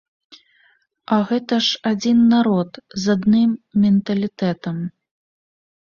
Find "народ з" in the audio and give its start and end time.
2.33-3.13